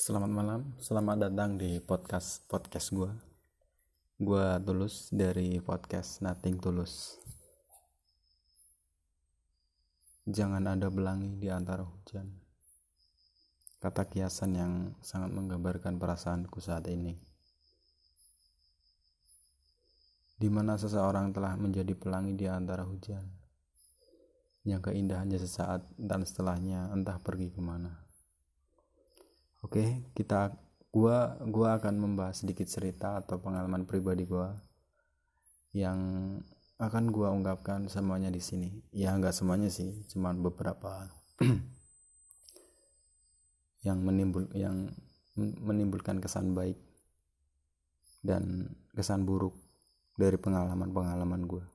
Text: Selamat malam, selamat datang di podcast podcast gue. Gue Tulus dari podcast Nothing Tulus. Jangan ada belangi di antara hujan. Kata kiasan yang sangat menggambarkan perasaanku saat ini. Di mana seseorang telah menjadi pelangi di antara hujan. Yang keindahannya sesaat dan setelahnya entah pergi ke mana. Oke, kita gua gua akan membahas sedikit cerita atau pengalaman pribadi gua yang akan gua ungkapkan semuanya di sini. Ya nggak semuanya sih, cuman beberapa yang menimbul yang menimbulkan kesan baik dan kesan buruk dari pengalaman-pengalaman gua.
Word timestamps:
Selamat 0.00 0.32
malam, 0.32 0.60
selamat 0.80 1.28
datang 1.28 1.60
di 1.60 1.76
podcast 1.76 2.40
podcast 2.48 2.88
gue. 2.88 3.12
Gue 4.16 4.48
Tulus 4.64 5.12
dari 5.12 5.60
podcast 5.60 6.24
Nothing 6.24 6.56
Tulus. 6.56 7.20
Jangan 10.24 10.72
ada 10.72 10.88
belangi 10.88 11.36
di 11.36 11.52
antara 11.52 11.84
hujan. 11.84 12.32
Kata 13.76 14.08
kiasan 14.08 14.56
yang 14.56 14.72
sangat 15.04 15.36
menggambarkan 15.36 16.00
perasaanku 16.00 16.64
saat 16.64 16.88
ini. 16.88 17.20
Di 20.32 20.48
mana 20.48 20.80
seseorang 20.80 21.28
telah 21.36 21.60
menjadi 21.60 21.92
pelangi 21.92 22.32
di 22.40 22.48
antara 22.48 22.88
hujan. 22.88 23.28
Yang 24.64 24.80
keindahannya 24.80 25.36
sesaat 25.36 25.92
dan 26.00 26.24
setelahnya 26.24 26.88
entah 26.88 27.20
pergi 27.20 27.52
ke 27.52 27.60
mana. 27.60 28.09
Oke, 29.70 30.02
kita 30.18 30.50
gua 30.90 31.38
gua 31.46 31.78
akan 31.78 31.94
membahas 31.94 32.42
sedikit 32.42 32.66
cerita 32.66 33.22
atau 33.22 33.38
pengalaman 33.38 33.86
pribadi 33.86 34.26
gua 34.26 34.50
yang 35.70 35.94
akan 36.82 37.14
gua 37.14 37.30
ungkapkan 37.30 37.86
semuanya 37.86 38.34
di 38.34 38.42
sini. 38.42 38.82
Ya 38.90 39.14
nggak 39.14 39.30
semuanya 39.30 39.70
sih, 39.70 39.94
cuman 40.10 40.42
beberapa 40.42 41.06
yang 43.86 44.02
menimbul 44.02 44.50
yang 44.58 44.90
menimbulkan 45.38 46.18
kesan 46.18 46.50
baik 46.50 46.74
dan 48.26 48.74
kesan 48.98 49.22
buruk 49.22 49.54
dari 50.18 50.34
pengalaman-pengalaman 50.34 51.46
gua. 51.46 51.62